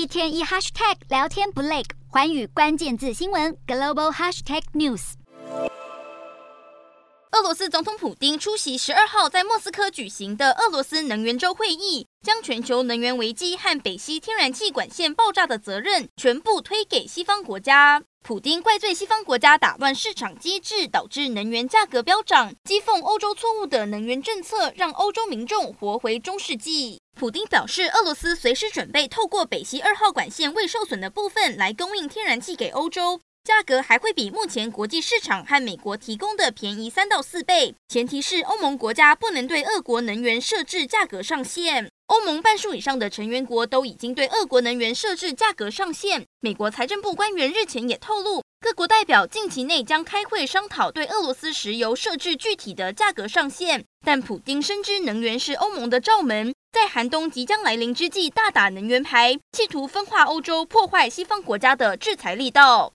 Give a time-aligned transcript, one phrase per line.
[0.00, 5.12] 一天一 hashtag 聊天不累，环宇关键字新闻 global hashtag news。
[7.32, 18.02] 俄罗斯总统普丁出席十二号在莫斯科举行的俄罗斯能源周会议，将全球能源危机和北溪天然气管线爆炸的责任全部推给西方国家。
[18.22, 27.00] 普京怪罪西方国家打乱市场机制，导致能源价格飙涨，讥讽欧洲错误的能源政策，让欧洲民众活回中世纪。
[27.18, 41.90] 普丁表示，俄罗斯随时准备透过北溪二号管线未受损的部分来供应天然气给欧洲，价格还会比目前国际市场和美国提供的便宜三到四倍，前提是欧盟国家不能对俄国能源设置价格上限。
[42.06, 46.26] 欧盟半数以上的成员国都已经对俄国能源设置价格上限。
[46.40, 53.84] 美国财政部官员日前也透露，各国代表近期内将开会商讨对俄罗斯石油设置具体的价格上限。
[54.04, 62.88] 但普丁深知能源是欧盟的罩门，在寒冬即将来临之际大打能源牌，企图分化欧洲，破坏西方国家的制裁力道。